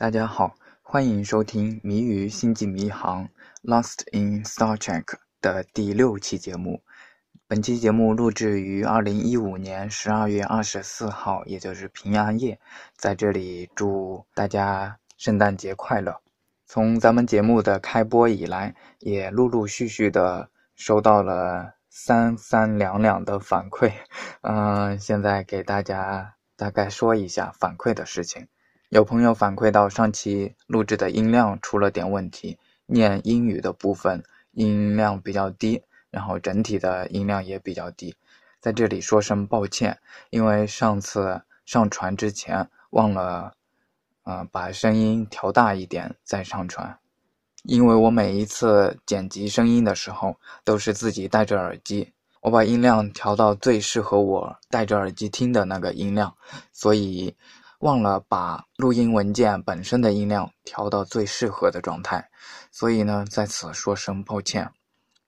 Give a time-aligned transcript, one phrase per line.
[0.00, 3.28] 大家好，欢迎收听《谜语星际迷航》
[3.62, 5.04] （Lost in Star Trek）
[5.42, 6.80] 的第六期节目。
[7.46, 12.58] 本期节目录制于二零一五年十二月二十四号，也就是平安夜。
[12.96, 16.18] 在这里祝大家圣诞节快乐！
[16.64, 23.92] 从咱们节目的开播以来，也陆陆续续的收到了三三两两的反馈。
[24.40, 28.48] 嗯，现在给大家大概说一下反馈的事情。
[28.90, 38.16] 有朋友反馈到上期录制的音量出了点问题，念英语的部分音量比较低，然后整体的音量也比较低，
[38.58, 39.96] 在这里说声抱歉，
[40.30, 43.52] 因为上次上传之前忘了，
[44.24, 46.98] 呃，把声音调大一点再上传，
[47.62, 50.34] 因为我每一次剪辑声音的时候
[50.64, 56.34] 都是自己戴着耳机，我把音量调到最适合我戴着耳机听的那个音量，
[56.72, 57.36] 所以。
[57.80, 62.28] 忘了把录音文件本身的音量调到最适合的状态，
[62.70, 64.70] 所以呢，在此说声抱歉。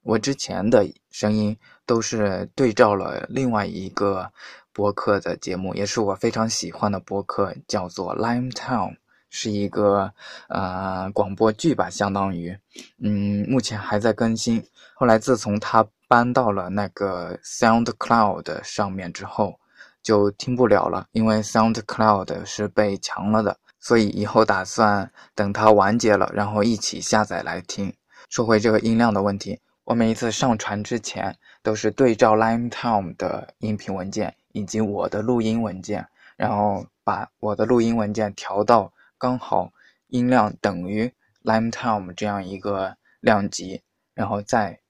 [0.02, 4.30] 我之前的声音都是对照了另外一个
[4.70, 8.90] 播客的节目，也是我非常喜欢的播客，叫做《Lime Town》，
[9.30, 10.12] 是一个
[10.48, 12.54] 呃广播剧吧，相当于，
[13.02, 14.62] 嗯，目前还在更新。
[14.94, 19.58] 后来自从它搬到了那个 SoundCloud 上面之后。
[20.02, 27.94] 就听不了了，因为 SoundCloud 是被强了的，所以以后打算等它完结了，然后一起下载来听。
[28.28, 39.70] 说回这个音量的问题，我每一次上传之前都是对照 Lime Town 的音频文件以及我的录音文件，然后把我的录音文件调到刚好
[40.08, 41.12] 音量等于
[41.44, 43.82] Lime Town 这样一个量级，
[44.14, 44.80] 然后再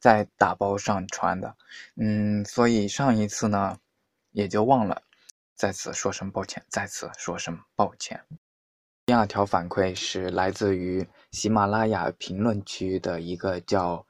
[0.00, 1.54] 再打包上传的。
[1.96, 3.76] 嗯，所以上一次呢。
[4.32, 5.02] 也就忘了，
[5.54, 8.20] 再次说声抱歉，再次说声抱歉。
[9.04, 14.06] 第二条反馈是来自于喜马拉雅评论区的一个叫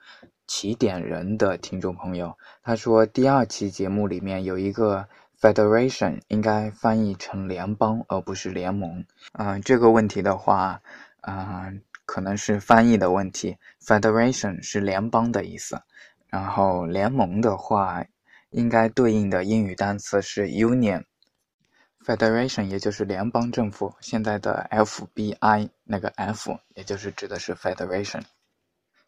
[0.47, 5.09] 起点人的听众朋友，他说第二期节目里面有一个
[5.41, 9.05] federation 应该翻译成联邦而不是联盟。
[9.33, 10.81] 嗯，这个问题的话，
[11.23, 13.57] 嗯，可能是翻译的问题。
[13.81, 15.83] federation 是联邦的意思，
[16.29, 18.05] 然后联盟的话。
[18.53, 23.95] 应该对应的英语单词是 union，federation 也就是联邦政府。
[24.01, 28.23] 现在的 FBI 那个 F 也就是指的是 federation。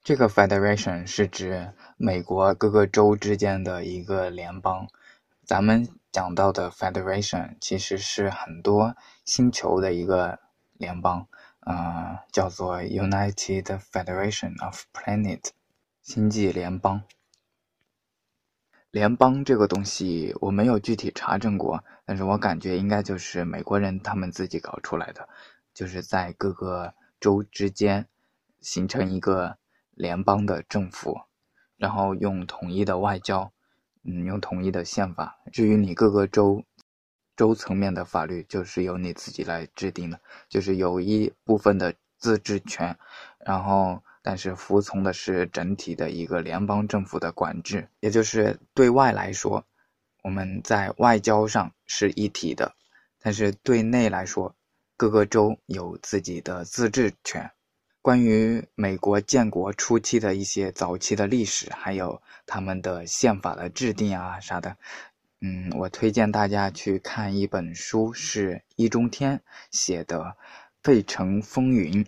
[0.02, 4.88] 这个 federation 是指美国各个州之间的一个联邦。
[5.44, 10.38] 咱们讲到的 federation 其实是很多星球的一个
[10.74, 11.26] 联邦，
[11.60, 15.50] 呃，叫做 United Federation of Planet，
[16.02, 17.02] 星际联邦。
[18.94, 25.28] 联邦这个东西我没有具体查证过，但是我感觉应该就是美国人他们自己搞出来的，
[25.74, 28.06] 就是在各个州之间
[28.60, 29.58] 形成一个
[29.90, 31.22] 联邦的政府，
[31.76, 33.50] 然后用统一的外交，
[34.04, 35.40] 嗯，用统一的宪法。
[35.52, 36.62] 至于你各个州
[37.34, 42.96] 州层面的法律，就是由你自己来制定的，就是有一部分的自治权，
[43.40, 44.04] 然后。
[44.26, 49.62] 但是服从的是整体的一个联邦政府的管制，也就是对外来说，
[50.22, 52.74] 我们在外交上是一体的，
[53.20, 54.56] 但是对内来说，
[54.96, 57.50] 各个州有自己的自治权。
[58.00, 64.74] 关于美国建国初期的一些早期的历史，还有他们的宪法的制定啊啥的，
[65.42, 70.18] 嗯，我推荐大家去看一本书，是易中天写的
[70.82, 72.02] 《费城风云》。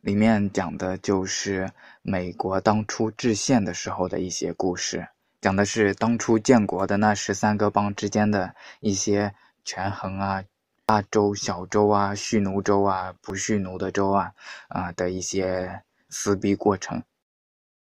[0.00, 5.06] 里面讲的就是美国当初制宪的时候的一些故事，
[5.42, 10.42] 讲的是当初建国的那十三个邦之间的一些权衡啊，
[10.86, 14.32] 大州、小州啊，蓄奴州啊，不蓄奴的州啊，
[14.68, 17.02] 啊的一些撕逼过程。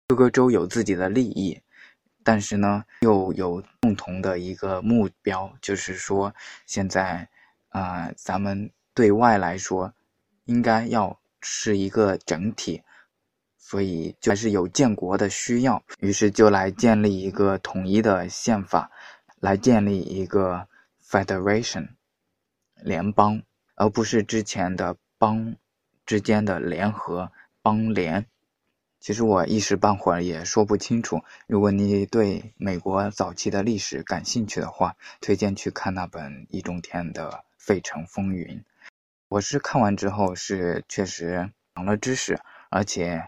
[0.08, 1.62] 各个州有自己的利益，
[2.24, 6.34] 但是呢，又有共同的一个目标，就是说，
[6.66, 7.28] 现在
[7.68, 9.94] 啊，咱们对外来说，
[10.46, 11.20] 应该要。
[11.42, 12.82] 是一个整体，
[13.58, 18.92] 所以就还是有建国的需要，于是就来建立一个统一的宪法，
[19.40, 20.68] 来建立一个
[21.04, 21.90] federation
[22.82, 23.42] 联邦，
[23.76, 25.56] 而不是之前的邦
[26.06, 27.32] 之间的联合
[27.62, 28.26] 邦联。
[29.00, 31.22] 其实我一时半会儿也说不清楚。
[31.46, 38.58] 如果你对美国早期的历史感兴趣的话，推荐去看那本易中天的《费城风云》。
[39.30, 42.40] 我是看完之后是确实长了知识，
[42.70, 43.28] 而且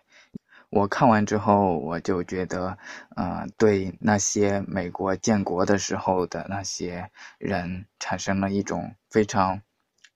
[0.70, 2.78] 我看完之后我就觉得，
[3.18, 9.62] 呃，对那些美国建国的时候的那些人产生了一种非常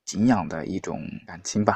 [0.06, 1.76] 敬仰的一种感情吧。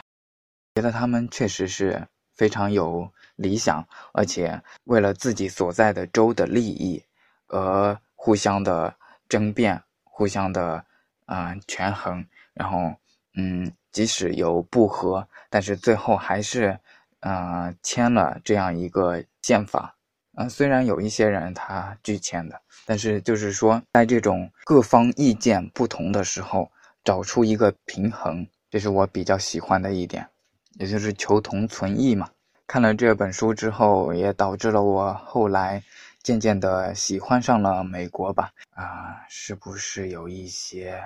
[0.76, 7.04] 觉得他们确实是非常有理想，而且为了自己所在的州的利益
[7.48, 8.96] 而互相的
[9.28, 10.86] 争辩、互相的
[11.26, 12.96] 啊权衡，然后
[13.34, 16.80] 嗯，即使有不和，但是最后还是
[17.22, 19.96] 啊签了这样一个宪法。
[20.36, 26.70] 啊，虽然有一些人他拒签的，但是就是说，在这种各方意见不同的时候，
[27.04, 30.30] 找出一个平衡，这是我比较喜欢的一点，
[30.74, 32.30] 也就是求同存异嘛。
[32.68, 35.82] 看了这本书之后，也导致了我后来
[36.22, 38.52] 渐渐的喜欢上了美国吧。
[38.76, 41.02] 啊，是不是有一些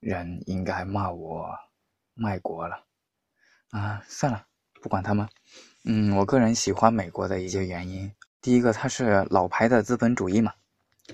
[0.00, 1.48] 人应该骂我
[2.14, 2.84] 卖国了？
[3.70, 4.46] 啊，算了，
[4.80, 5.28] 不管他们。
[5.84, 8.12] 嗯，我个人喜欢美国的一些原因。
[8.40, 10.52] 第一个，它是老牌的资本主义嘛，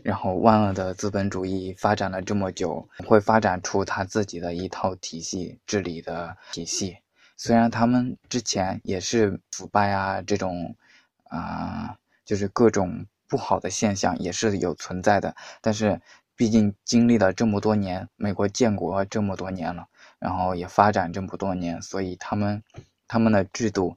[0.02, 6.98] 然后万恶的资本主义发展了这么久，会发展出他自己的一套体系治理的体系。
[7.36, 10.76] 虽然他们之前也是腐败啊，这种
[11.24, 16.00] 啊，就是各种不好的现象也是有存在的，但是
[16.36, 19.88] 毕竟经历了这么多年，美国建国这么多年了，
[20.20, 22.62] 然后也发展这么多年，所以他们
[23.08, 23.96] 他们的制度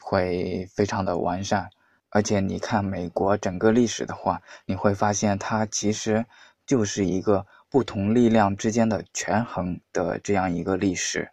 [0.00, 1.68] 会非常的完善。
[2.10, 6.24] 而且你看美国整个历史的话，你会发现它其实
[6.64, 11.30] 就是一个不同力量之间的权衡的这样一个历史。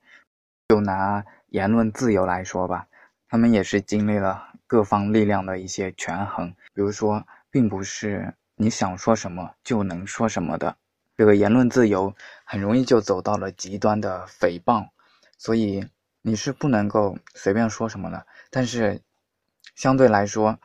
[0.67, 2.87] 就拿言论自由来说吧，
[3.29, 6.53] 他们也是经历了各方力量的一些权衡。
[6.73, 10.75] 比如说，并不是你想说什么就能说什么的，
[11.17, 12.13] 这个言论自由
[12.43, 14.89] 很容易就走到了极端的诽谤，
[15.37, 15.85] 所以
[16.21, 18.25] 你是不能够随便说什么的。
[18.49, 19.01] 但是。
[19.73, 20.57] 相对来说，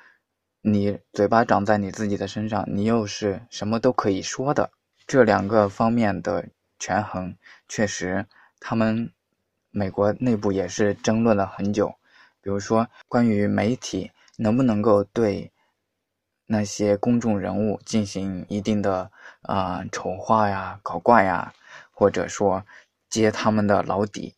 [0.60, 4.70] 你嘴巴长在你自己的身上，你又是什么都可以说的。
[5.04, 6.46] 这两个方面的
[6.78, 7.34] 权衡，
[7.66, 8.26] 确实，
[8.60, 9.10] 他们
[9.72, 11.96] 美国内部也是争论了很久。
[12.40, 15.50] 比如说，关于媒体能不能够对
[16.46, 19.10] 那些公众人物进行一定的
[19.42, 21.52] 啊丑化呀、搞怪呀，
[21.92, 22.64] 或者说
[23.08, 24.34] 揭他们的老底。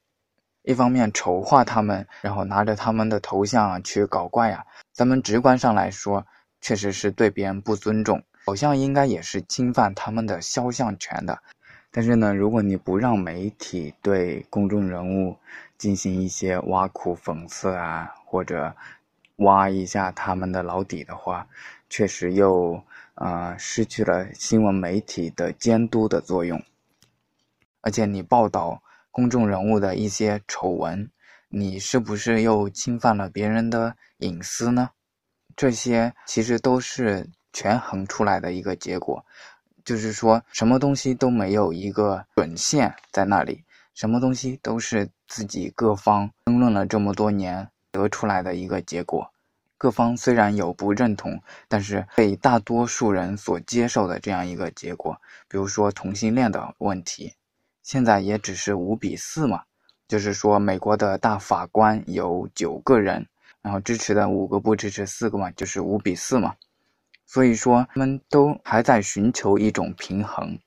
[0.62, 6.24] 一方面丑化他们，然后拿着他们的头像去搞怪呀，咱们直观上来说，
[6.60, 8.22] 确实是对别人不尊重。
[8.44, 11.38] 好像应该也是侵犯他们的肖像权的。
[11.90, 15.36] 但是呢，如果你不让媒体对公众人物
[15.76, 18.74] 进行一些挖苦、讽刺啊，或者
[19.36, 21.46] 挖一下他们的老底的话，
[21.88, 22.82] 确实又
[23.14, 26.62] 呃失去了新闻媒体的监督的作用。
[27.80, 28.82] 而且你报道。
[29.14, 31.10] 公众人物的一些丑闻，
[31.50, 34.88] 你是不是又侵犯了别人的隐私呢？
[35.54, 39.22] 这些其实都是权衡出来的一个结果，
[39.84, 43.62] 就是说什么东西都没有一个准线在那里，
[43.92, 49.30] 什么东西都是自己各方争论了这么多年得出来的一个结果。
[49.78, 57.34] 各方虽然有不认同，但是被大多数人所接受的这样一个结果，比如说同性恋的问题。
[57.82, 59.64] 现在也只是五比四嘛，
[60.06, 63.26] 就是说美国的大法官有九个人，
[63.60, 66.54] 然后支持的五个，不支持四个嘛，就是五比四嘛。
[67.26, 70.60] 所以说他们都还在寻求一种平衡。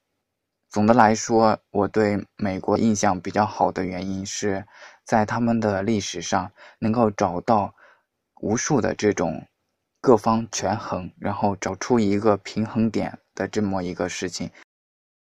[0.68, 4.66] 总的来说，我对美国印象比较好的原因是
[5.06, 7.74] 在他们的历史上能够找到
[8.42, 9.48] 无数的这种
[10.02, 14.52] 各方权衡，然后找出一个平衡点的这么一个事情，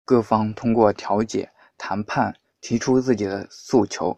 [0.06, 1.50] 各方通过调解。
[1.75, 4.18] 谈判提出自己的诉求，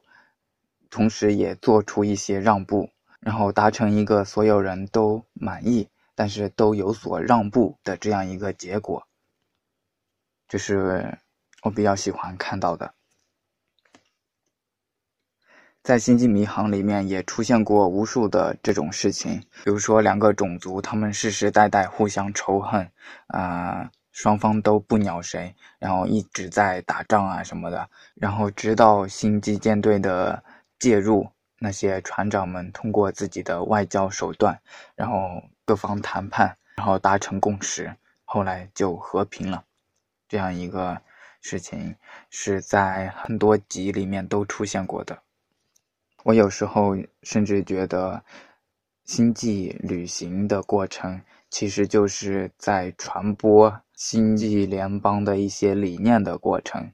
[0.91, 9.07] 同时也做出一些让步，然后达成一个所有人都满意，但是都有所让步的这样一个结果，
[10.47, 11.17] 这是
[11.63, 12.93] 我比较喜欢看到的。
[15.85, 22.89] 在《星际迷航》里面也出现过无数的这种事情，比如说两个种族，他们世世代代互相仇恨，
[23.27, 23.87] 啊。
[24.11, 30.41] 双方都不鸟谁，然后一直在打仗啊什么的，然后直到星际舰队的
[30.79, 31.27] 介入，
[31.59, 34.57] 那些船长们通过自己的外交手段，
[34.95, 39.65] 然后各方谈判，然后达成共识，后来就和平了。
[40.29, 40.97] 这样一个
[41.41, 41.93] 事情
[42.29, 45.24] 是在很多集里面都出现过的。
[46.25, 48.23] 我有时候甚至觉得，
[49.03, 53.81] 星际旅行的过程其实就是在传播。
[53.93, 56.91] 星际联邦的一些理念的过程，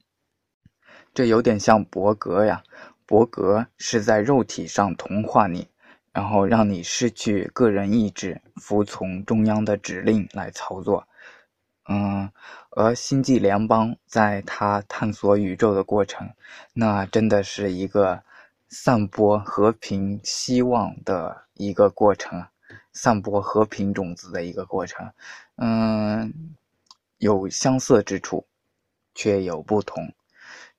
[1.12, 2.62] 这有点像伯格呀。
[3.06, 5.66] 伯格是在肉体上同化你，
[6.12, 11.08] 然后让你失去个人意志，服从中央的指令来操作。
[11.88, 12.30] 嗯，
[12.70, 16.30] 而星际联邦在他探索宇宙的过程，
[16.72, 18.22] 那真的是一个
[18.74, 22.46] 散播和平希望的一个过程，
[22.94, 25.12] 散播和平种子的一个过程。
[25.56, 26.56] 嗯，
[27.18, 28.46] 有相似之处，
[29.14, 30.14] 却有不同。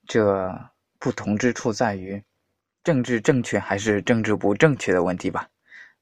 [0.07, 2.23] 这不同之处在于，
[2.83, 5.49] 政治正确还是政治不正确的问题吧？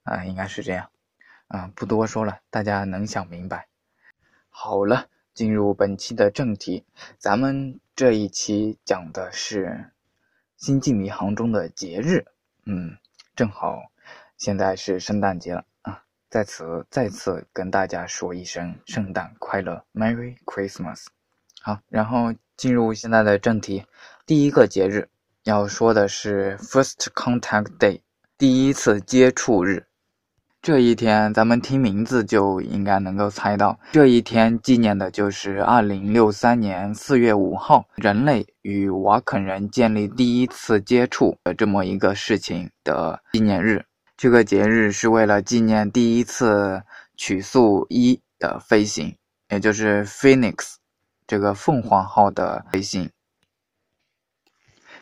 [0.04, 0.90] 啊，应该是这样。
[1.50, 3.68] 啊，不多说了，大家能想明白。
[4.50, 6.86] 好了，进入本期的正题，
[7.18, 9.92] 咱们这一期讲的是。
[10.62, 12.24] 星际迷航中的节日，
[12.68, 12.96] 嗯，
[13.36, 13.82] 正好
[14.38, 21.08] 现在是圣诞节了啊，在此再次跟大家说一声圣诞快乐，Merry Christmas。
[21.64, 23.84] 好，然后进入现在的正题，
[24.28, 25.10] 第一个节日
[25.46, 28.02] 要说的是 First Contact Day，
[28.38, 29.88] 第一次接触日。
[30.62, 43.84] 这一天，咱们听名字就应该能够猜到，这一天纪念的就是二零六三年四月五号，人类与瓦肯人建立第一次接触的这么一个事情的纪念日。
[44.16, 46.84] 这个节日是为了纪念第一次
[47.18, 49.16] 曲速一的飞行，
[49.50, 50.76] 也就是 Phoenix
[51.26, 53.10] 这个凤凰号的飞行。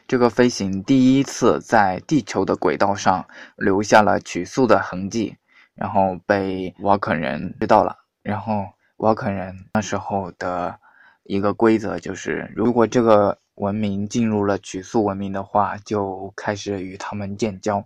[0.07, 5.35] 这个飞行第一次在地球的轨道上留下了曲速的痕迹。
[5.79, 8.65] 然后被瓦肯人知道了，然后
[8.97, 10.77] 瓦肯人那时候的
[11.23, 17.85] 一个规则就是，如果这个文明进入了曲速文明的话，就开始与他们建交。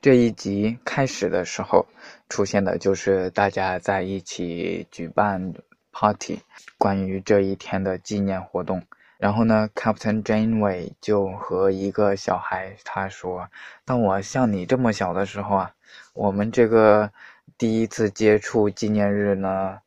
[0.00, 1.86] 这一集开始的时候
[2.28, 5.54] 出现的就是大家在一起举办
[5.90, 6.38] party，
[6.78, 8.84] 关于这一天的纪念活动。
[9.22, 13.48] 然后呢，Captain Janeway 就和一个小孩他说
[13.86, 15.74] ：“当我像你这么小的时候啊。”
[16.12, 17.12] 我们这个
[17.56, 19.78] 第一次接触纪念日呢，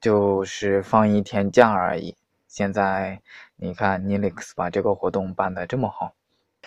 [0.00, 2.14] 就是放一天假而已。
[2.46, 3.20] 现在
[3.56, 6.12] 你看 n i l i x 把这个活动办得这么好，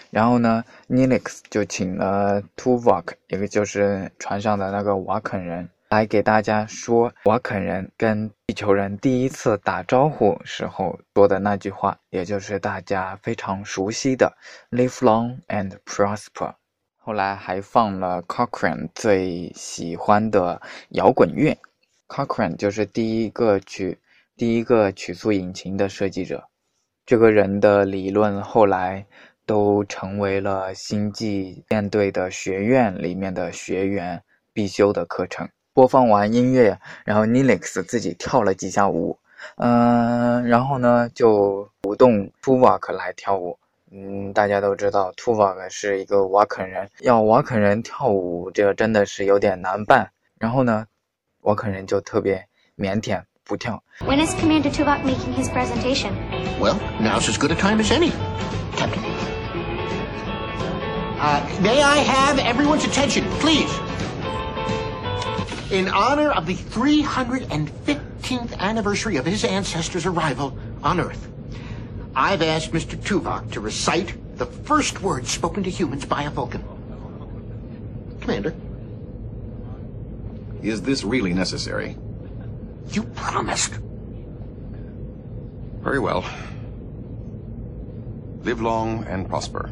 [0.09, 14.31] 然后呢 n i l i x 就请了 Tuvok，一个就是船上的那个瓦肯人，来给大家说瓦肯人跟地球人第一次打招呼时候说的那句话，也就是大家非常熟悉的
[14.69, 16.53] “Live long and prosper”。
[16.95, 21.57] 后来还放了 Cochrane 最喜欢的摇滚乐
[22.07, 23.99] ，Cochrane 就是第一个曲
[24.37, 26.47] 第一个曲速引擎的设计者，
[27.05, 29.05] 这个人的理论后来
[29.45, 35.49] 都成为了星际舰队的学院里面的学员必修的课程。
[35.73, 39.17] 播放完音乐，然后 Nilix 自己跳了几下舞，
[39.57, 43.57] 嗯，然后呢就鼓动 Tuvok 来跳舞。
[43.93, 50.11] 嗯，大家都知道 Tuvok 是一个瓦肯人，要瓦肯人跳舞，这个真的是有点难办。
[50.39, 50.85] 然后呢，
[51.41, 52.47] 瓦肯人就特别
[52.77, 53.83] 腼腆，不跳。
[53.99, 56.13] When is Commander Tuvok making his presentation?
[56.59, 58.11] Well, now's as good a time as any,
[58.75, 59.03] Captain.
[61.19, 63.69] Uh, may I have everyone's attention, please?
[65.71, 71.29] In honor of the 315th anniversary of his ancestors' arrival on Earth.
[72.13, 72.97] I've asked Mr.
[72.97, 76.61] Tuvok to recite the first words spoken to humans by a Vulcan.
[78.19, 78.53] Commander.
[80.61, 81.95] Is this really necessary?
[82.91, 83.75] You promised.
[85.81, 86.25] Very well.
[88.43, 89.71] Live long and prosper.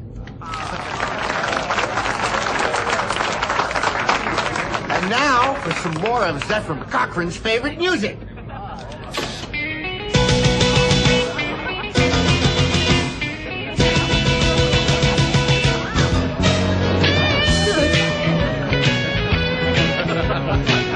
[4.99, 8.17] And now for some more of Zephyr Cochrane's favorite music.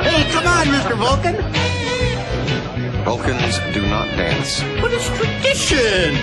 [0.01, 0.97] Hey, come on, Mr.
[0.97, 1.35] Vulcan?
[3.05, 4.59] Vulcans do not dance.
[4.81, 6.15] But it's tradition!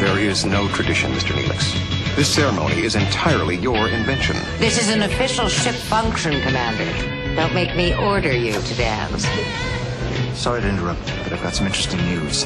[0.00, 1.34] There is no tradition, Mr.
[1.34, 2.03] Neelix.
[2.16, 4.36] This ceremony is entirely your invention.
[4.58, 7.34] This is an official ship function, Commander.
[7.34, 9.26] Don't make me order you to dance.
[10.32, 12.44] Sorry to interrupt, but I've got some interesting news.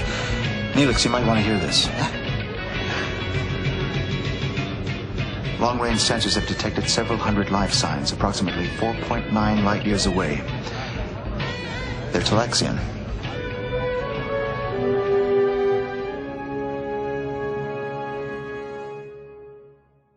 [0.73, 1.87] Neelix, you might want to hear this.
[5.61, 10.37] Long-range sensors have detected several hundred life signs, approximately 4.9 light years away.
[12.11, 12.79] They're Telexian.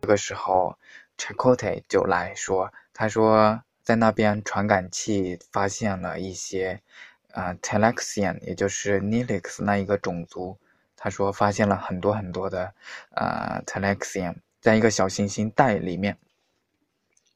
[0.02, 0.76] 这个时候
[1.16, 6.82] ，Chakotay 就来说：“他说在那边传感器发现了一些，
[7.30, 10.58] 呃，Telexian，也就是 Nilix 那一个种族。
[10.96, 12.74] 他说发现了很多很多的，
[13.14, 16.18] 呃，Telexian，在一个小行星带里面。”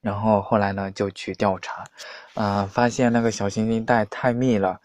[0.02, 1.84] 然后后来呢，就去调查，
[2.34, 4.80] 啊，发现那个小行星带太密了，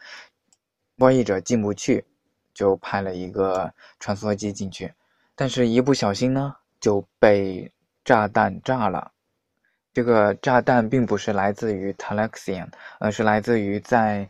[0.95, 2.05] 播译者进不去，
[2.53, 4.93] 就派了一个穿梭机进去，
[5.33, 7.71] 但是一不小心呢，就被
[8.03, 9.13] 炸弹炸了。
[9.93, 12.67] 这个炸弹并不是来自于 Talaxian，
[13.00, 14.27] 而是来自于在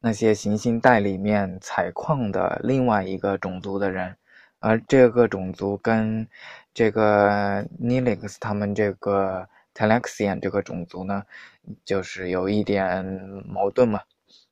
[0.00, 4.16] 那些行星带里面采矿的另外一个种族的人，
[4.60, 6.28] 而这个种族跟
[6.74, 11.24] 这个 Nilix 他们这个 Talaxian 这个种族呢，
[11.84, 13.04] 就是有一点
[13.46, 14.02] 矛盾嘛，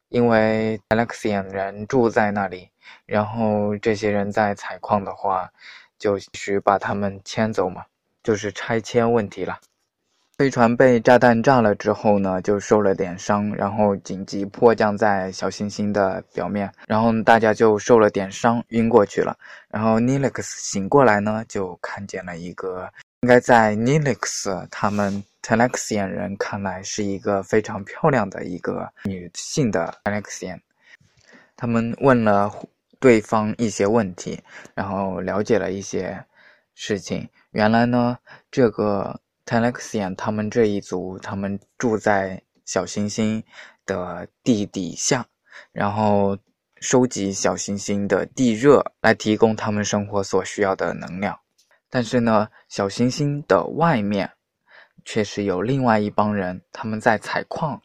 [0.08, 2.70] 因为 Talaxian 人住在那里，
[3.04, 5.52] 然后这些人在采矿的话，
[6.00, 7.84] 就需把他们迁走嘛，
[8.24, 9.60] 就是拆迁问题了。
[10.36, 19.36] 飞船被炸弹炸了之后呢，就受了点伤，然后紧急迫降在小行星的表面，然后大家就受了点伤，晕过去了。
[19.68, 22.90] 然后 Nilix 醒过来呢，就看见了一个
[23.20, 30.58] 应该在 Nilix 他们 telexian 人看来是一个非常漂亮的一个女性的 telexian。
[31.54, 32.50] 他们问了
[33.00, 34.40] 对方一些问题，
[34.74, 36.24] 然后了解了一些
[36.74, 37.28] 事情。
[37.50, 38.16] 原来呢，
[38.50, 39.20] 这个。
[39.46, 43.42] Talaxian 他们这一族，他们住在小行星
[43.84, 45.26] 的地底下，
[45.72, 46.38] 然后
[46.76, 51.36] 收集小行星的地热来提供他们生活所需要的能量。
[51.88, 54.30] 但是呢，小行星的外面
[55.04, 57.82] 确实有另外一帮人，他们在采矿。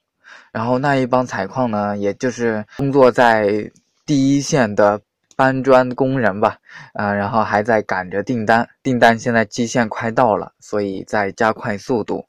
[0.51, 3.72] 然后那一帮采矿呢，也就是工作在
[4.05, 5.01] 第一线的。
[5.36, 6.60] 搬砖工人吧，
[6.94, 12.27] 啊，然后还在赶着订单，订单现在期限快到了，所以在加快速度，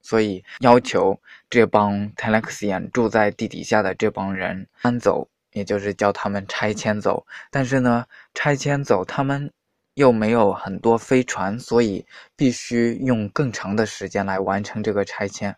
[0.00, 7.26] 所以要求这帮 t e l e x i a n 住在地底下的这帮人搬走，也就是叫他们拆迁走。
[7.50, 9.52] 但是呢，拆迁走他们
[9.98, 15.56] 又没有很多飞船，所以必须用更长的时间来完成这个拆迁。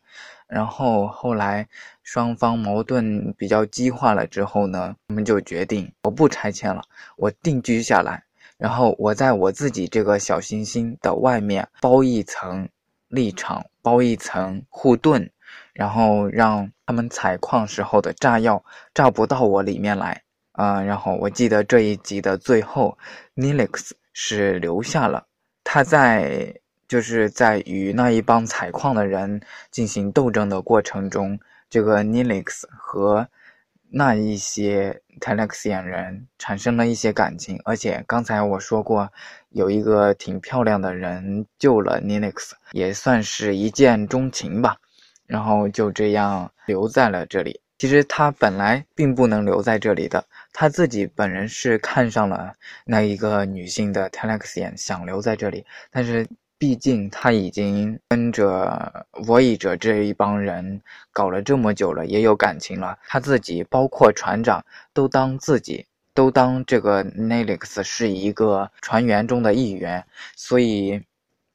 [0.49, 1.69] 然后后来
[2.03, 6.83] 双方矛盾比较激化了之后呢，他们就决定我不拆迁了，
[7.17, 8.25] 我定居下来，
[8.57, 12.67] 然后我在我自己这个小行星的外面包一层
[13.09, 15.31] 立场，包一层护盾，
[15.75, 18.65] 然后让他们采矿时候的炸药
[18.95, 20.81] 炸不到我里面来啊。
[20.81, 22.97] 然后我记得这一集的最后
[23.37, 25.27] ，Nilix 是留下了，
[25.65, 26.55] 他在。
[26.91, 33.29] 就是在与那一帮采矿的人进行斗争的过程中，这个 Nilix 和
[33.89, 39.09] 那一些 Talaxian 人产生了一些感情，而且刚才我说过，
[39.51, 44.77] 有一个挺漂亮的人救了 Nilix，也算是一见钟情吧。
[45.29, 47.61] 然后就这样留在了这里。
[47.79, 56.27] 其实他本来并不能留在这里的，他自己本人是看上了那一个女性的 Talaxian，想留在这里，但是。
[56.61, 62.99] 毕竟他已经跟着 Voyager 这一帮人搞了这么久了，也有感情了。
[63.09, 70.05] 他自己包括船长都当自己都当这个 Nelix 是一个船员中的一员，
[70.37, 71.01] 所以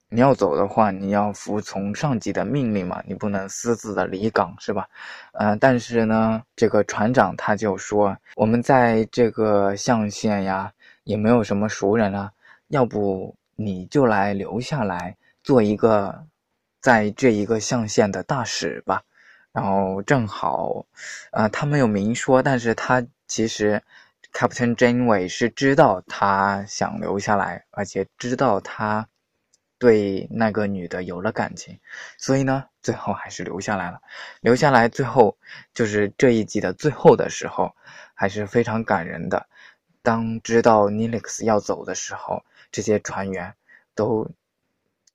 [0.09, 4.87] 你要走的话，你要服从上级的命令嘛，你不能私自的离港，是吧？
[5.33, 10.71] 呃，但是呢，这个船长他就说，我们在这个象限呀，
[11.03, 12.31] 也没有什么熟人啊，
[12.67, 13.35] 要不。
[13.57, 16.25] 你就来留下来做一个，
[16.81, 19.01] 在这一个象限的大使吧。
[19.53, 20.85] 然后正好，
[21.31, 23.81] 呃，他没有明说，但是他其实
[24.33, 29.07] Captain Janeway 是知道他想留下来，而且知道他
[29.77, 31.79] 对那个女的有了感情，
[32.17, 34.01] 所以呢，最后还是留下来了。
[34.41, 35.37] 留下来，最后
[35.73, 37.75] 就是这一集的最后的时候，
[38.13, 39.47] 还是非常感人的。
[40.01, 42.43] 当知道 Nilix 要走的时候。
[42.71, 43.53] 这些船员
[43.93, 44.27] 都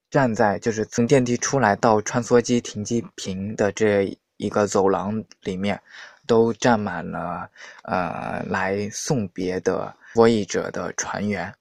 [0.08, 5.78] 站在，就是从电梯出来到穿梭机停机坪的这一个走廊里面，
[6.26, 7.50] 都站满了
[7.82, 11.54] 呃来送别的 Voyager 的船员，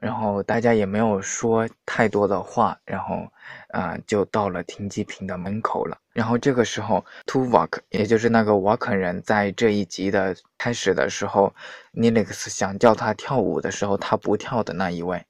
[0.00, 3.26] 然后大家也没有说太多的话，然后
[3.70, 5.98] 啊就到了停机坪的门口了。
[6.12, 11.54] 然后这个时候，Tuvok 也就是那个瓦肯人，在这一集的开始的时候
[11.92, 15.24] ，Nilix 想叫他跳舞的时候，他不跳的那一位。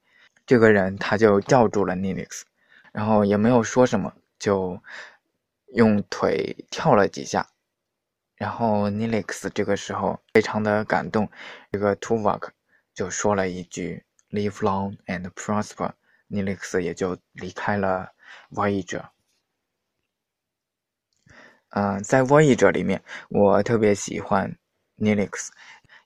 [0.45, 2.41] 这个人他就叫住了 Nilix，
[2.91, 4.81] 然后也没有说什么，就
[5.73, 7.47] 用腿跳了几下，
[8.35, 11.29] 然后 Nilix 这个时候非常的感动，
[11.71, 12.49] 这个 Tuvok
[12.95, 18.09] 就说了一句 “Live long and prosper”，Nilix 也就离开了
[18.51, 19.03] Voyager。
[21.69, 24.55] 嗯，在 Voyager 里面，我特别喜欢
[24.97, 25.49] Nilix。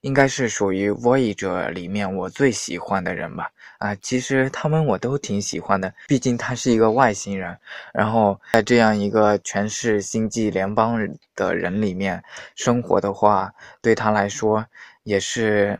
[0.02, 3.50] 应该是属于 Voyager 里面我最喜欢的人吧？
[3.78, 7.58] 啊，其实他们我都挺喜欢的，毕竟他是一个外星人，
[7.94, 11.00] 然后在这样一个全是星际联邦
[11.36, 12.22] 的人里面
[12.54, 14.68] 生活的话，对他来说
[15.04, 15.80] 也是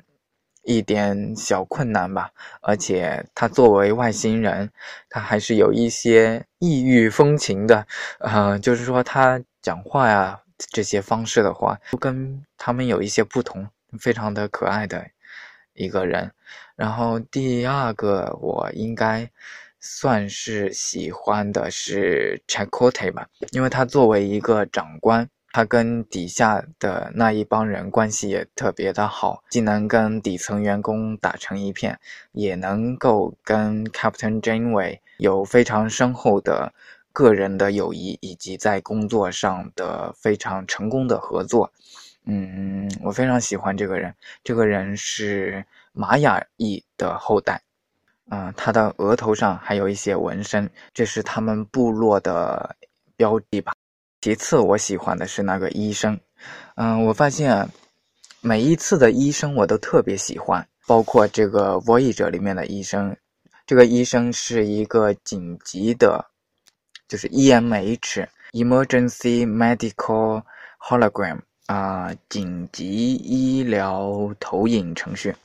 [0.64, 2.32] 一点小困难吧。
[2.62, 4.70] 而且他作为外星人，
[5.10, 7.86] 他还是有一些异域风情的，
[8.20, 13.68] 呃，就是说他讲话呀这些方式的话，都跟他们有一些不同，
[14.00, 15.06] 非常的可爱的
[15.74, 16.32] 一个人。
[16.76, 19.30] 然后第二个我应该。
[19.86, 32.00] 算是喜欢的是 Chakotay 吧，因为他作为一个长官，他跟底下的那一帮人关系也特别的好，既能跟底层员工打成一片，
[32.32, 36.74] 也能够跟 Captain Janeway 有非常深厚的
[37.12, 41.72] 个人的友谊，以及在工作上的非常成功的合作。
[42.26, 47.62] 嗯，我非常喜欢这个人，这个人是玛雅裔的后代。
[48.32, 52.76] 嗯，他的额头上还有一些纹身，这是他们部落的
[53.16, 53.76] 标记吧。
[54.24, 56.18] 其次，我喜欢的是那个医生。
[56.76, 57.68] 嗯，我发现
[58.40, 63.14] 每一次的医生我都特别喜欢，包括这个《Voyager》里面的医生。
[63.68, 66.26] 这个医生是一个紧急的，
[67.10, 70.42] 就是 EMH（Emergency Medical
[70.80, 75.36] Hologram） 啊，紧急医疗投影程序。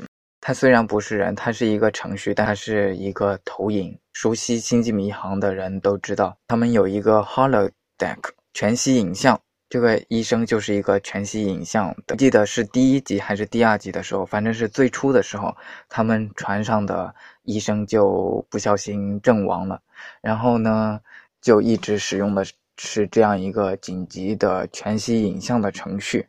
[0.41, 3.99] 它虽然不是人，它是一个程序，但它是一个投影。
[4.12, 8.21] 熟悉《星际迷航》的人都知道，他们有一个 holodeck
[8.59, 9.40] 全息影像。
[9.68, 11.94] 这个医生就是一个全息影像。
[12.18, 15.57] 记得是第一集还是第二集的时候，反正是最初的时候，
[15.88, 19.81] 他们船上的医生就不小心阵亡了，
[20.21, 20.99] 然后呢，
[21.40, 22.44] 就一直使用的
[22.77, 26.27] 是这样一个紧急的全息影像的程序。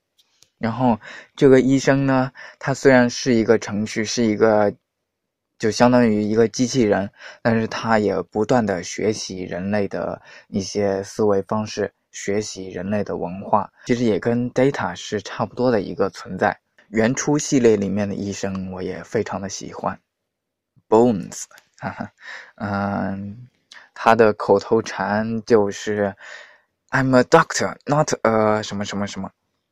[0.60, 1.00] 然后
[1.36, 4.72] 这个医生呢，他虽然是一个程序，是一个
[5.58, 7.10] 就相当于一个机器人，
[7.42, 16.60] 但是他也不断的学习人类的一些思维方式，学习人类的文化，其实也跟 Data 是差不多的一个存在。
[16.90, 20.00] 原初系列里面的医生我也非常的喜欢
[20.88, 21.44] ，Bones，
[21.78, 22.12] 哈哈，
[22.56, 23.48] 嗯，
[23.94, 26.16] 他的口头禅就是
[26.90, 29.32] I'm a doctor, not a 什么什么什么。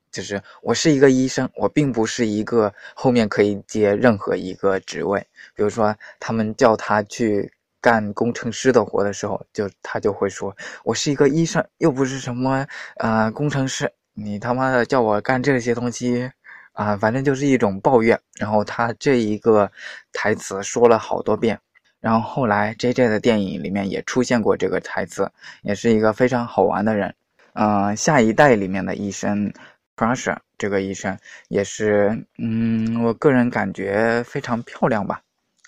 [0.10, 5.19] 就是我是一个医生，我并不是一个后面可以接任何一个职位。
[5.54, 12.66] 比如说，他们叫他去干工程师的活的时候，就他就会说：“我是一个医生，又不是什么
[12.98, 16.32] 呃工程师，你他妈的叫我干这些东西
[16.74, 18.20] 啊！”反正就是一种抱怨。
[18.40, 19.72] 然后他这一个
[20.13, 21.60] 台词说了好多遍。
[22.00, 27.13] 然后后来 J J 的电影里面也出现过这个台词，也是一个非常好玩的人。
[27.54, 29.54] 嗯，下一代里面的医生。
[30.00, 35.24] Prussia 这个医生也是，嗯，我个人感觉非常漂亮吧？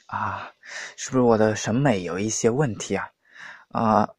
[0.05, 0.51] 啊，
[0.95, 3.09] 是不是我的审美有一些问题啊？
[3.69, 4.09] 啊，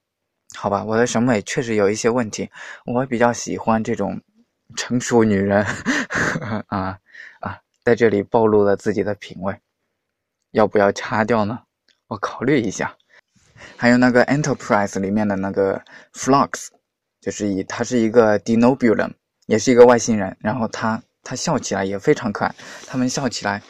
[0.54, 2.50] 好吧，我的审美确实有一些问题。
[2.84, 4.20] 我比较喜欢这种
[4.76, 5.64] 成熟女人
[6.68, 6.98] 啊
[7.40, 9.58] 啊，在这里暴露了自己的品味，
[10.52, 11.60] 要不要掐掉呢？
[12.08, 12.96] 我考虑一下。
[13.76, 15.82] 还有那个 Enterprise 里面的那个
[16.14, 16.68] Flux，
[17.20, 19.12] 就是以他是一个 Denobulum。
[19.46, 22.54] 也是一个外星人，然后他他笑起来也非常可爱，
[22.86, 23.60] 他们笑起来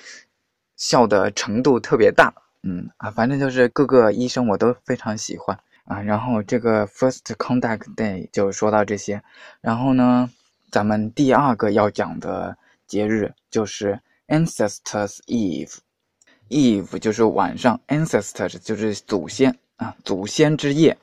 [0.77, 2.31] 笑的程度特别大，
[2.63, 6.01] 嗯啊，反正就是各个医生我都非常喜欢啊。
[6.01, 9.23] 然后这个 First Contact Day 就说到这些，
[9.61, 10.31] 然后呢，
[10.71, 20.97] 咱们第二个要讲的节日就是 Ancestors Eve，Eve 就是晚上，Ancestors 就是祖先啊，祖先之夜，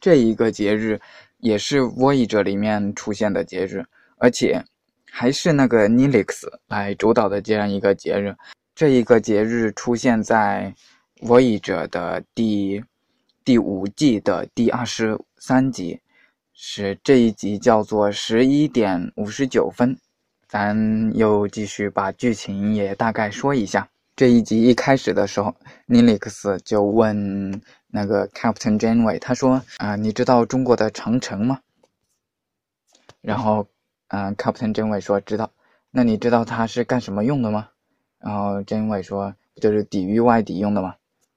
[0.00, 1.00] 这一个节日。
[1.42, 3.84] 也是 Voyager 里面出现的节日，
[4.16, 4.64] 而且
[5.10, 8.32] 还是那个 Nilix 来主导的这样一个节日。
[8.74, 10.74] 这一个节日出现在
[11.20, 12.82] Voyager 的第
[13.44, 16.00] 第五季的第二十三集，
[16.52, 19.96] 是这一集叫做十一点五十九分。
[20.48, 23.88] 咱又继续把剧情也大概说一下。
[24.14, 25.54] 这一集一开始的时候
[25.88, 27.60] ，Nilix 就问。
[27.94, 31.60] 那个 Captain Janeway，他说啊，你知道中国的长城吗？
[33.20, 33.66] 然后，
[34.08, 35.50] 嗯，Captain Janeway 说知道。
[35.90, 37.68] 那你知道它是干什么用的吗？
[38.22, 40.94] 然后 Janeway 说就是抵御外敌用的嘛。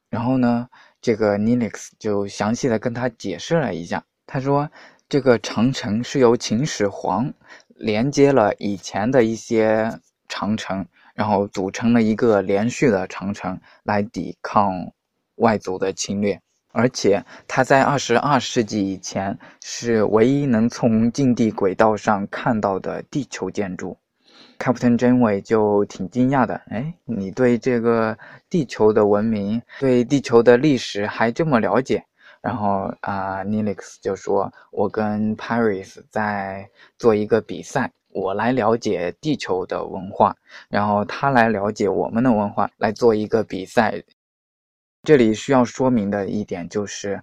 [0.10, 0.70] 然后呢，
[1.02, 4.04] 这个 Linux 就详细的跟他解释了一下。
[4.26, 4.70] 他说
[5.10, 7.34] 这个长城是由秦始皇
[7.76, 14.92] 连接了以前的一些长城，然后组成了一个连续的长城来抵抗
[15.36, 16.40] 外族的侵略。
[16.72, 23.98] 而且他在二十二世纪以前是唯一能从近地轨道上看到的地球建筑。
[24.58, 28.18] Captain Janeway 就挺惊讶的，哎，你对这个
[28.50, 32.06] 地球的文明、对地球的历史还这么了解？
[32.42, 40.36] 然后啊，Nilix 就说：“我跟 Paris 在做一个比赛，我来了解地球的文化，
[40.70, 44.04] 然后他来了解我们的文化，来做一个比赛。
[45.02, 47.20] 这里需要说明的一点就是，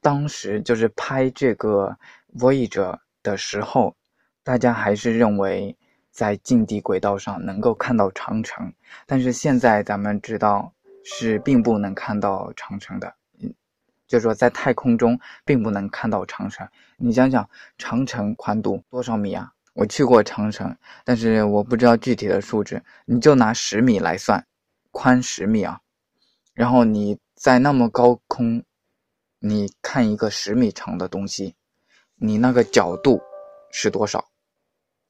[0.00, 1.96] 当时就是拍这个
[2.36, 3.94] Voyager 的时候，
[4.42, 5.76] 大家还是认为
[6.16, 8.72] 在近地轨道上能够看到长城，
[9.04, 10.72] 但是现在咱们知道
[11.04, 13.14] 是并不能看到长城的。
[13.38, 13.52] 嗯
[14.08, 16.66] 就是说，在太空中并不能看到长城。
[16.96, 19.52] 你想想，长城宽度多少米啊？
[19.74, 20.74] 我去过长城，
[21.04, 22.82] 但是我不知道具体的数值。
[23.04, 24.42] 你就拿十米来算，
[24.92, 25.78] 宽十米啊。
[26.54, 28.64] 然后你在那么高空，
[29.38, 31.54] 你看一个十米长的东西，
[32.14, 33.20] 你那个角度
[33.70, 34.24] 是多少？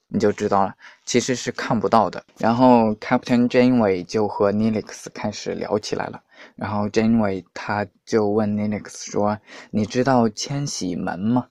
[0.09, 2.25] 你就知道了，其实是看不到的。
[2.38, 6.23] 然后 Captain Janeway 就和 Nilix 开始聊起来了。
[6.55, 9.38] 然后 Janeway 他就问 Nilix 说
[9.73, 11.49] ：“你知道千禧门吗？”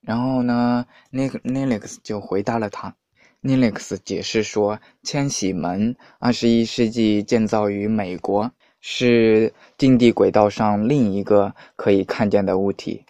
[0.00, 2.94] 然后呢，Nilix 就回答了他。
[3.42, 13.04] Nilix 解释说：“千禧门，二十一世纪建造于美国，是近地轨道上另一个可以看见的物体，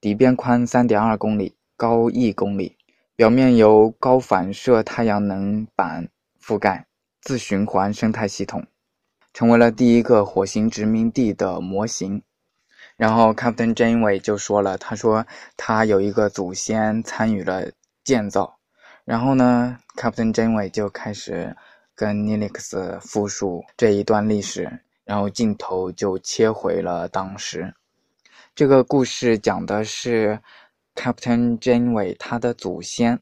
[0.00, 2.76] 底边宽三点二公里，高一公里。”
[3.18, 6.08] 表面由高反射太阳能板
[6.40, 6.86] 覆盖，
[7.20, 8.64] 自循环生态系统，
[9.34, 12.22] 成为了第一个火星殖民地的模型。
[12.96, 15.26] 然后 Captain Janeway 就说了，他说
[15.56, 17.72] 他有一个祖先参与了
[18.04, 18.56] 建造。
[19.04, 21.56] 然后呢，Captain Janeway 就开始
[21.96, 24.70] 跟 Nilix 复述这一段历史，
[25.04, 27.74] 然后镜头就切回了当时。
[28.54, 30.38] 这个故事讲的是。
[30.98, 33.20] Captain Janeway，她的祖先，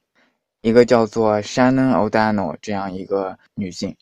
[0.63, 3.95] 一个叫做 Shannon O'Donnell 这样一个女性，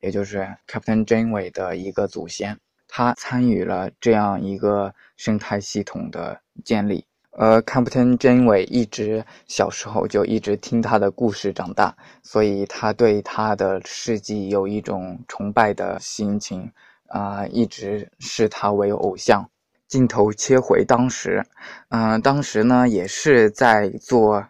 [0.00, 7.06] 也就是 Captain Janeway 的一个祖先，她参与了这样一个生态系统的建立。
[7.30, 16.70] 而 Captain Janeway 一直小时候就一直听他的故事长大，所以他对他的事迹有一种崇拜的心情，
[17.06, 19.48] 啊，一直视他为偶像。
[19.92, 21.44] 镜头切回当时，
[21.90, 24.46] 嗯，当时呢也是在做，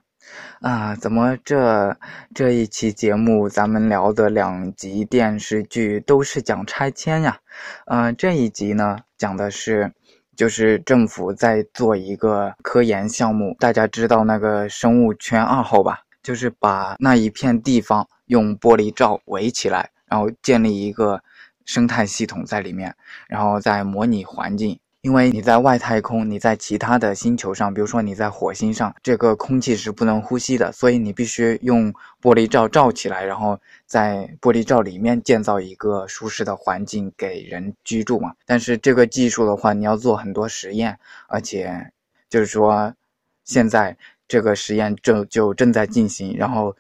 [0.61, 1.97] 啊，怎么这
[2.33, 7.41] 这一期节目咱们聊的两集电视剧都是讲拆迁呀？
[7.87, 9.93] 嗯，这一集呢讲的是，
[10.37, 16.03] 就是政府在做一个科研项目，大家知道那个生物圈二号吧？
[16.23, 21.21] 就是把那一片地方用玻璃罩围起来，然后建立一个
[21.65, 22.95] 生态系统在里面，
[23.27, 24.79] 然后再模拟环境。
[25.03, 38.33] 因为你在外太空，你在其他的星球上，比如说你在火星上，这个空气是不能呼吸的，所以你必须用玻璃罩罩起来，然后在玻璃罩里面建造一个舒适的环境给人居住嘛。
[38.47, 41.91] 但是这个技术的话，你要做很多实验，而且
[42.31, 42.95] 就是说，
[43.43, 43.97] 现在
[44.29, 46.77] 这个实验正就正在进行，然后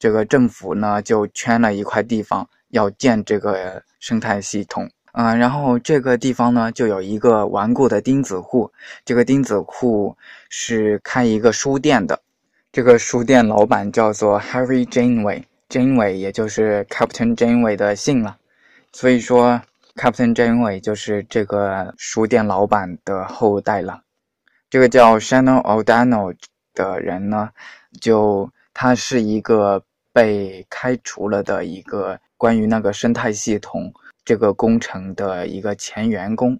[0.00, 4.90] 这个政府呢就圈了一块地方要建这个生态系统。
[5.18, 8.70] 嗯，然后这个地方呢，就有一个顽固的钉子户。
[9.02, 10.14] 这个钉子户
[10.50, 12.20] 是开一个书店的，
[12.70, 18.36] 这个书店老板叫做 Harry Janeway，Janeway 也就是 Captain Janeway 的姓了。
[18.92, 19.58] 所以说
[19.94, 24.02] ，Captain Janeway 就是这个书店老板的后代了。
[24.68, 26.36] 这个叫 Shannon O'Donnell
[26.74, 27.48] 的人呢，
[28.02, 33.94] 就他是一个被开除了的一个关于那个生态系统。
[34.26, 36.58] 这个工程的一个前员工，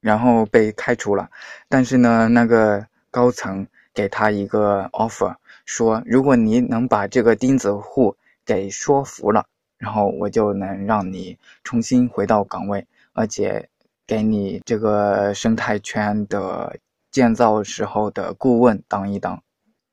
[0.00, 1.28] 然后被开除了，
[1.68, 9.44] 但是呢，那个高层给他一个 offer，说如果你能把这个钉子户给说服了，
[9.76, 13.68] 然后我就能让你重新回到岗位，而且
[14.06, 16.78] 给你这个生态圈的
[17.10, 19.42] 建造时候的顾问当一当。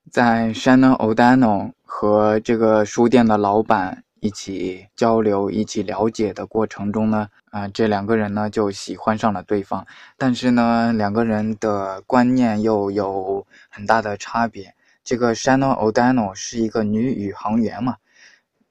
[0.09, 4.05] 在 Shannon O'Donnell 和这个书店的老板。
[4.21, 9.85] 一起交流、一起了解的过程中呢，啊，这两个人呢就喜欢上了对方。
[10.17, 14.73] 但是呢，两个人的观念又有很大的差别。
[15.03, 17.95] 这个 Shannon O'Donnell 是一个女宇航员嘛，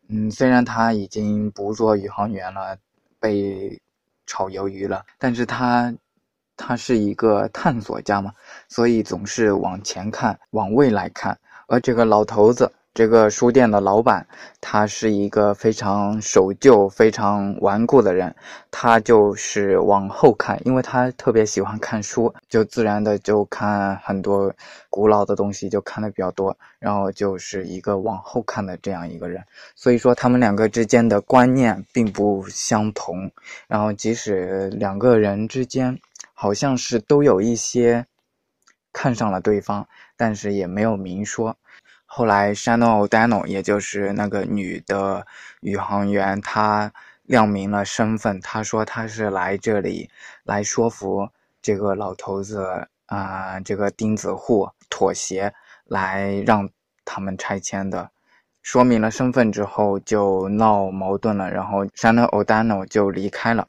[0.08, 2.76] 嗯，虽然她已经不做宇航员了，
[3.18, 3.80] 被
[4.26, 5.92] 炒鱿鱼了，但是她，
[6.56, 8.32] 她是一个探索家嘛，
[8.68, 11.38] 所以总是往前看，往未来看。
[11.66, 12.70] 而这个老头子。
[12.98, 14.26] 这个书店的老板，
[14.60, 18.34] 他是一个非常守旧、非常顽固的人，
[18.72, 24.52] 他就是往后看，因为他特别喜欢看书，就自然的就看很多
[24.90, 29.44] 古老的东西，就看的比较多，然后就是一个往后看的这样一个人。
[29.76, 33.30] 所以说，他们两个之间的观念并不相同，
[33.68, 35.96] 然后即使两个人之间
[36.34, 38.04] 好像是都有一些
[38.92, 41.56] 看上了对方，但是也没有明说。
[42.10, 45.26] 后来 Shannon O'Donnell，也就是那个女的
[45.60, 46.90] 宇航员，她
[47.24, 50.08] 亮明了身份，她说她是来这里
[50.42, 51.28] 来说服
[51.60, 55.52] 这个老头子啊、这个钉子户妥协，
[55.84, 56.70] 来让
[57.04, 58.10] 他们拆迁的。
[58.62, 63.68] 说明了身份之后，就闹矛盾了，然后 Shannon O'Donnell 就离开了。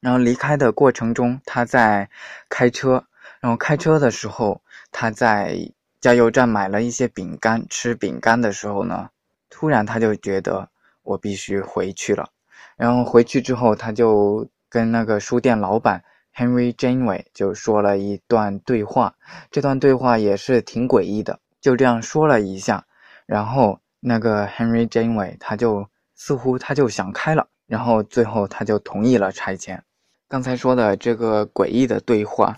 [0.00, 2.08] 然后离开的过程中，他在
[2.50, 3.06] 开车，
[3.40, 4.60] 然后开车的时候，
[4.92, 5.58] 他在
[6.06, 9.08] 加油站买了一些饼干，吃饼干的时候呢，
[9.50, 10.68] 突然他就觉得
[11.02, 12.28] 我必须回去了。
[12.76, 19.16] 然后回去之后，他就跟那个书店老板 Henry Janeway 就说了一段对话，
[19.50, 22.86] 这段对话也是挺诡异的，就这样说了一下，
[23.26, 29.82] 然后那个 Henry Janeway 他就似乎他就想开了，然后最后他就同意了拆迁。
[30.28, 32.56] 刚才说的这个诡异的对话，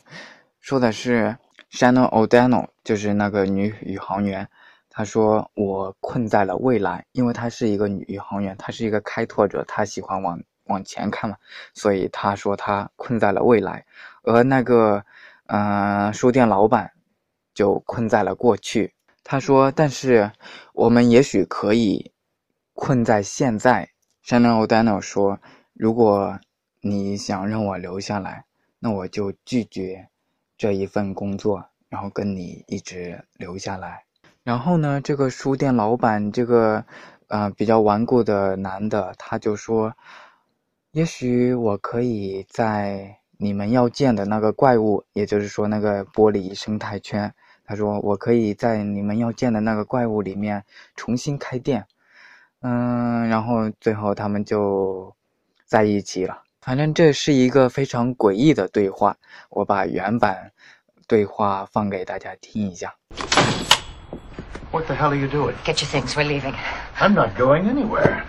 [0.60, 1.38] 说的是
[1.70, 4.48] Shannon O'Donnell，就是那个女宇航员。
[4.90, 11.36] 她说：“我困在了未来，因为她是一个女宇航员，她是一个开拓者，她喜欢往往前看嘛，
[11.74, 13.84] 所以她说她困在了未来。
[14.22, 15.04] 而那个，
[15.46, 16.90] 嗯、书店老板
[17.54, 18.94] 就困在了过去。
[19.22, 20.32] 他说：‘但是
[20.72, 22.10] 我们也许可以
[22.72, 23.90] 困在现在。
[24.24, 25.38] ’Shannon O'Donnell 说
[25.74, 26.40] ：‘如果
[26.80, 28.46] 你想让我留下来，
[28.80, 30.08] 那我就拒绝
[30.58, 34.04] 这一份工作，然后跟你一直留下来。’
[34.44, 36.84] 然后呢，这个书店老板，这个
[37.28, 39.94] 呃比较顽固的男的，他就说
[40.92, 47.32] ：‘也许我可以在你们要建的那个怪物，也就是说那个玻璃生态圈。’
[47.64, 50.64] 他说：‘我可以在你们要建的那个怪物里面
[50.96, 51.86] 重新开店。’
[52.60, 55.14] 嗯，然后最后他们就
[55.66, 56.42] 在一起了。
[56.68, 59.16] 反正这是一个非常诡异的对话，
[59.48, 60.52] 我把原版
[61.06, 62.94] 对话放给大家听一下。
[64.70, 65.54] What the hell are you doing?
[65.64, 66.14] Get your things.
[66.14, 66.52] We're leaving.
[66.98, 68.20] I'm not going anywhere.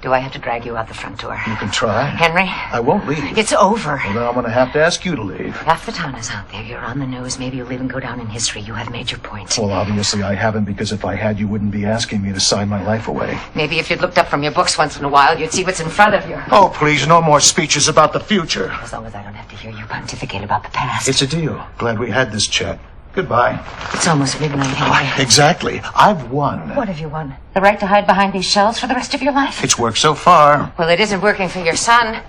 [0.00, 1.34] Do I have to drag you out the front door?
[1.46, 2.04] You can try.
[2.04, 3.36] Henry, I won't leave.
[3.36, 4.00] it's over.
[4.04, 5.56] Well, then I'm going to have to ask you to leave.
[5.56, 6.62] Half the town is out there.
[6.62, 7.38] You're on the news.
[7.40, 8.60] Maybe you'll even go down in history.
[8.60, 9.58] You have made your point.
[9.58, 12.68] Well, obviously I haven't, because if I had, you wouldn't be asking me to sign
[12.68, 13.40] my life away.
[13.56, 15.80] Maybe if you'd looked up from your books once in a while, you'd see what's
[15.80, 16.40] in front of you.
[16.52, 18.70] Oh, please, no more speeches about the future.
[18.70, 21.08] As long as I don't have to hear you pontificate about the past.
[21.08, 21.66] It's a deal.
[21.76, 22.78] Glad we had this chat.
[23.18, 23.58] Goodbye.
[23.94, 25.20] It's almost midnight, Henry.
[25.20, 25.80] Exactly.
[25.96, 26.76] I've won.
[26.76, 27.34] What have you won?
[27.52, 29.64] The right to hide behind these shelves for the rest of your life?
[29.64, 30.72] It's worked so far.
[30.78, 32.22] Well, it isn't working for your son.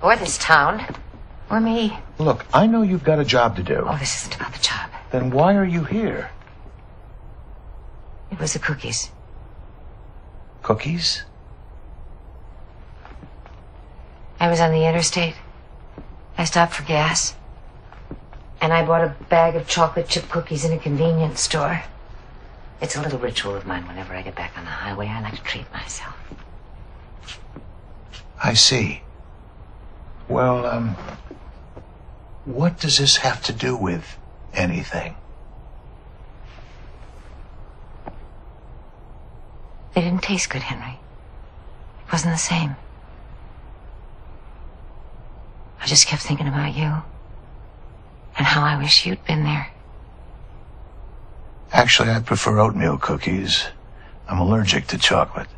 [0.00, 0.94] Or this town.
[1.50, 1.98] Or me.
[2.20, 3.84] Look, I know you've got a job to do.
[3.84, 4.88] Oh, this isn't about the job.
[5.10, 6.30] Then why are you here?
[8.30, 9.10] It was the cookies.
[10.62, 11.24] Cookies?
[14.38, 15.34] I was on the interstate.
[16.38, 17.34] I stopped for gas.
[18.60, 21.82] And I bought a bag of chocolate chip cookies in a convenience store.
[22.80, 25.08] It's a little ritual of mine whenever I get back on the highway.
[25.08, 26.14] I like to treat myself.
[28.42, 29.02] I see.
[30.28, 30.96] Well, um,
[32.44, 34.18] what does this have to do with
[34.52, 35.16] anything?
[39.94, 40.98] They didn't taste good, Henry.
[42.06, 42.76] It wasn't the same.
[45.80, 47.02] I just kept thinking about you.
[48.36, 49.68] And how I wish you'd been there.
[51.72, 53.66] Actually, I prefer oatmeal cookies.
[54.28, 55.48] I'm allergic to chocolate.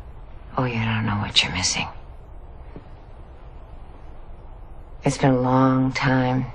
[0.57, 1.87] Oh, you don't know what you're missing.
[5.03, 6.45] It's been a long time.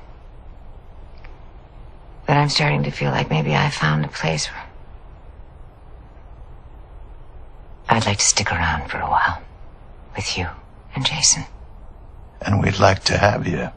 [2.26, 4.64] But I'm starting to feel like maybe I found a place where
[7.88, 9.42] I'd like to stick around for a while.
[10.16, 10.46] With you
[10.94, 11.44] and Jason.
[12.40, 13.70] And we'd like to have you.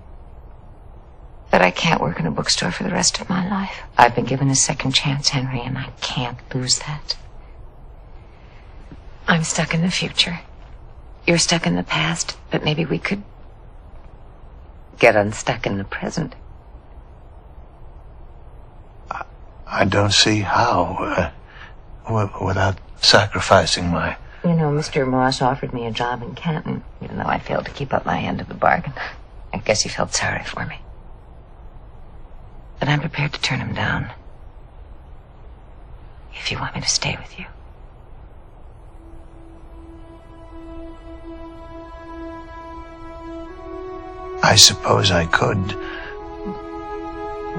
[1.58, 3.82] But I can't work in a bookstore for the rest of my life.
[3.98, 7.18] I've been given a second chance, Henry, and I can't lose that.
[9.28, 10.42] I'm stuck in the future.
[11.26, 13.24] You're stuck in the past, but maybe we could
[15.00, 16.36] get unstuck in the present.
[19.66, 21.32] I don't see how, uh,
[22.06, 24.16] w- without sacrificing my.
[24.44, 25.08] You know, Mr.
[25.08, 28.20] Moss offered me a job in Canton, even though I failed to keep up my
[28.20, 28.94] end of the bargain.
[29.52, 30.82] I guess he felt sorry for me.
[32.80, 34.12] But I'm prepared to turn him down.
[36.36, 37.46] If you want me to stay with you.
[44.44, 45.76] I suppose I could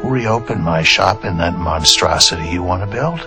[0.03, 3.21] reopen my shop in that monstrosity you want to build.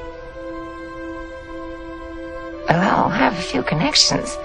[2.67, 4.37] Well, I'll have a few connections.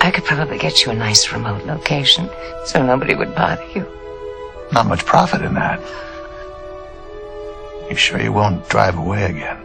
[0.00, 2.30] I could probably get you a nice remote location
[2.64, 3.86] so nobody would bother you.
[4.72, 5.80] Not much profit in that.
[7.89, 9.57] You sure you won't drive away again?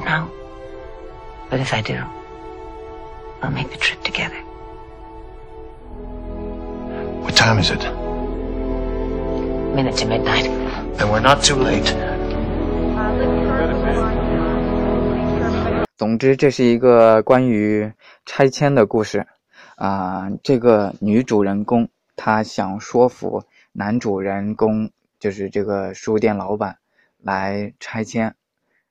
[0.00, 0.28] No.
[1.50, 2.02] But if I do,
[3.40, 4.36] we'll make the trip together.
[7.22, 7.84] What time is it?
[9.74, 10.44] Minute to midnight.
[10.96, 11.94] Then we're not too late.
[15.96, 17.92] 总之，这是一个关于
[18.26, 19.26] 拆迁的故事
[19.76, 26.77] 啊、这个女主人公她想说服男主人公， 就是这个书店老板
[27.17, 28.33] 来拆迁，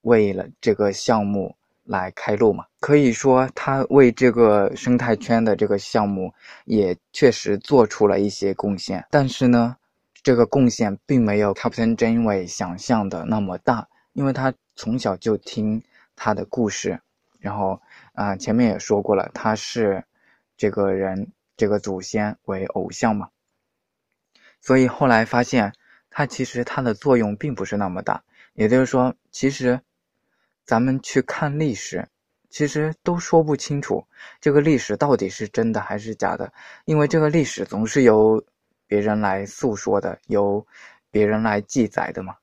[0.03, 2.66] 为了这个项目来开路嘛。
[2.81, 6.33] 可以说，他为这个生态圈的这个项目
[6.64, 9.05] 也确实做出了一些贡献。
[9.11, 9.76] 但是呢，
[10.22, 15.83] 这个贡献并没有 Captain Janeway 想象的那么大，因为他从小就听
[16.14, 17.01] 他的故事，
[17.41, 17.81] 然后
[18.12, 20.05] 啊、前面也说过了，他是
[20.57, 23.31] 这个人这个祖先为偶像嘛，
[24.61, 25.72] 所以后来发现
[26.11, 28.22] 它其实它的作用并不是那么大。
[28.54, 29.80] 也就是说，其实
[30.64, 32.06] 咱们去看历史，
[32.50, 34.04] 其实都说不清楚
[34.40, 36.52] 这个历史到底是真的还是假的，
[36.86, 38.44] 因为这个历史总是由
[38.86, 40.66] 别人来诉说的，由
[41.11, 42.34] 别人来记载的嘛，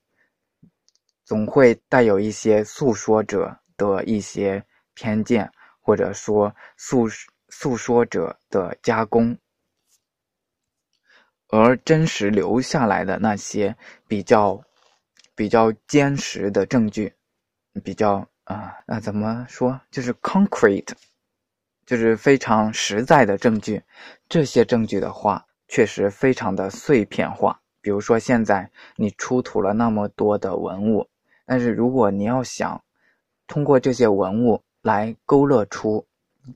[1.26, 4.64] 总会带有一些诉说者的一些
[4.94, 5.52] 偏见，
[5.82, 7.10] 或者说诉
[7.50, 9.38] 诉说者的加工。
[11.50, 13.76] 而真实留下来的那些
[14.08, 14.62] 比较
[15.36, 17.14] 比较坚实的证据，
[17.84, 20.94] 比较啊那怎么说，就是 concrete，
[21.86, 23.82] 就是非常实在的证据。
[24.28, 27.60] 这些证据的话，确实非常的碎片化。
[27.82, 31.08] 比如说，现在你出土了那么多的文物，
[31.46, 32.84] 但是如果你要想
[33.46, 36.04] 通过这些文物来勾勒出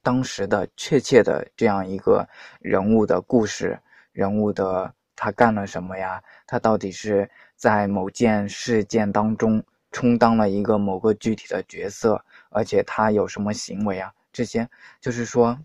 [0.02, 2.28] 当时的确切的这样一个
[2.60, 3.80] 人物的故事，
[4.20, 6.22] 人物的他干了什么呀？
[6.45, 14.11] 他到底是在某件事件当中充当了一个某个具体的角色，而且他有什么行为啊？
[14.34, 14.67] 这些
[14.99, 15.57] 就是说，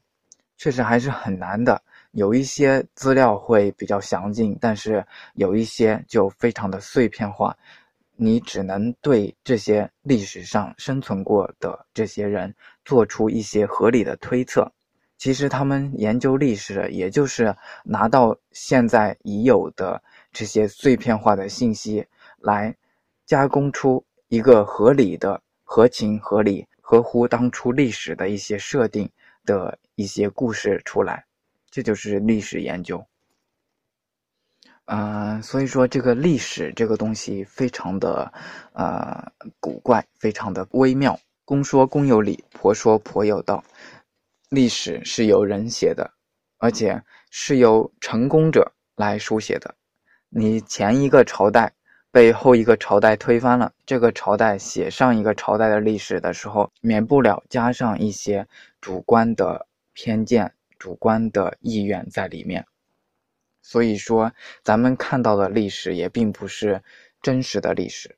[0.57, 1.83] 确实还是很难的。
[2.13, 7.57] 有一些资料会比较详尽，但是有一些就非常的碎片化，
[8.15, 14.71] 你只能对这些历史上生存过的这些人做出一些合理的推测。
[15.25, 22.05] 其实他们研究历史，也就是拿到现在已有的这些碎片化的信息，
[22.37, 22.77] 来
[23.25, 29.09] 加工出一个合理的、合情合理、合乎当初历史的一些设定
[29.47, 31.25] 的一些故事出来。
[31.71, 33.03] 这就是历史研究。
[34.85, 38.31] 呃，所以说这个历史这个东西非常的
[38.75, 41.19] 呃古怪，非常的微妙。
[41.47, 43.65] 公说公有理，婆说婆有道。
[44.55, 46.09] 历史是由人写的，
[46.59, 49.75] 而且是由成功者来书写的。
[50.29, 51.75] 你前一个朝代
[52.13, 58.47] 被后一个朝代推翻了，这个朝代写上一个朝代的历史的时候，免不了加上一些
[58.81, 62.65] 主观的偏见、主观的意愿在里面。
[63.61, 64.33] 所以说，
[64.63, 66.81] 咱们看到的历史也并不是
[67.21, 68.17] 真实的历史，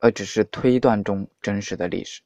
[0.00, 2.20] 而只是推断中真实的历史。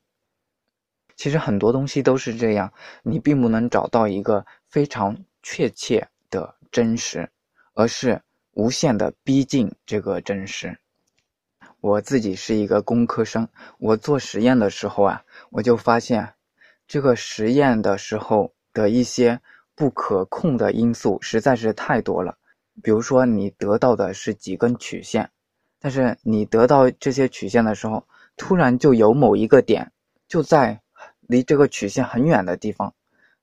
[1.16, 7.28] 其实很多东西都是这样，你并不能找到一个非常确切的真实，
[7.74, 10.78] 而是无限的逼近这个真实。
[11.80, 13.48] 我自己是一个工科生，
[13.78, 16.34] 我做实验的时候啊，我就发现，
[16.86, 19.40] 这个实验的时候的一些
[19.74, 22.36] 不可控的因素实在是太多了。
[22.82, 25.30] 比如说，你得到的是几根曲线，
[25.80, 28.06] 但是你得到这些曲线的时候，
[28.36, 29.92] 突然就有某一个点
[30.28, 30.80] 就在
[31.32, 32.94] 离这个曲线很远的地方，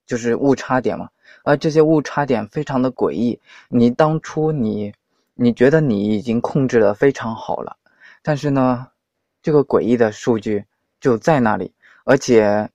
[0.06, 1.10] 就是误差点嘛。
[1.44, 4.94] 而这些误差点非常的诡异，你当初你
[5.34, 7.76] 你觉得你已经控制的非常好了，
[8.22, 8.88] 但是呢，
[9.42, 10.64] 这个诡异的数据
[11.00, 11.74] 就在那里，
[12.06, 12.70] 而且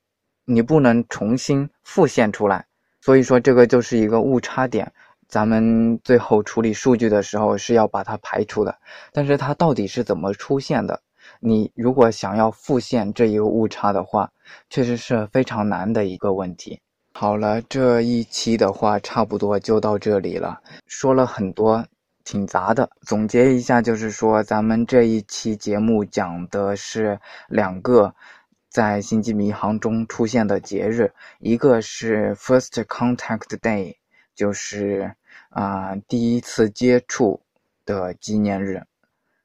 [0.45, 2.67] 你不能重新复现出来，
[3.01, 4.93] 所以说这个就是一个误差点。
[5.27, 8.79] 咱们最后处理数据的时候是要把它排除的，
[9.13, 11.01] 但是它到底是怎么出现的？
[11.41, 14.31] 你如果想要复现这一个误差的话，
[14.71, 16.81] 确实是非常难的一个问题。
[17.13, 21.87] 好了，这一期的话差不多就到这里了，说了很多，
[22.25, 22.91] 挺杂的。
[23.03, 27.19] 总结一下，就是说咱们这一期节目讲的是
[27.49, 28.15] 两个
[28.69, 33.97] 在星际迷航中出现的节日，一个是 First Contact Day。
[34.35, 35.15] 就是
[35.51, 37.41] 啊，第一次接触
[37.87, 38.83] 的纪念日，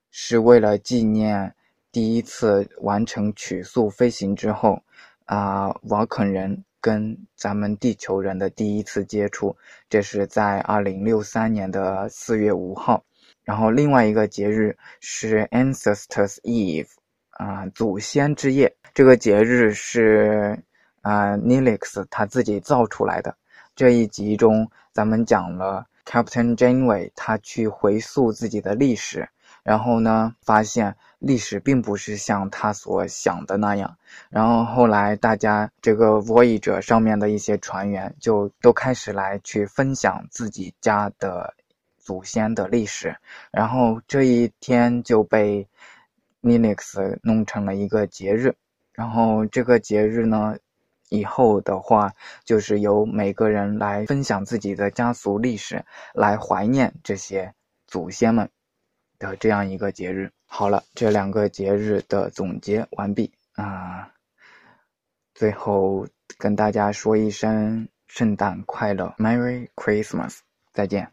[0.09, 1.53] 是为了纪念
[1.99, 4.81] 第一次完成曲速飞行之后，
[5.25, 9.57] 啊，瓦肯人跟咱们地球人的第一次接触，
[9.89, 13.03] 这是在二零六三年的四月五号。
[13.43, 16.87] 然后另外一个节日是 Ancestors Eve，
[17.31, 18.73] 啊祖先之夜。
[18.93, 20.57] 这个节日是
[21.01, 23.35] 啊，Nelix 他自己造出来的。
[23.75, 29.27] 这一集中，咱们讲了 Captain Janeway 他去回溯自己的历史，
[29.69, 33.97] 然后呢，发现历史并不是像他所想的那样。
[34.31, 41.53] 然后后来大家这个 Voyager 上面的一些船员就都开始来去分享自己家的
[41.99, 43.15] 祖先的历史，
[43.51, 45.67] 然后这一天就被
[46.41, 48.55] Linux 弄成了一个节日。
[48.91, 50.57] 然后这个节日呢。
[51.11, 52.13] 以后的话，
[52.45, 57.51] 就是由每个人来分享自己的家族历史，来怀念这些
[57.87, 58.47] 祖先们
[59.19, 60.31] 的这样一个节日。
[60.47, 64.11] 好了，这两个节日的总结完毕啊！
[65.35, 66.07] 最后
[66.39, 70.39] 跟大家说一声圣诞快乐，Merry Christmas，
[70.73, 71.11] 再见。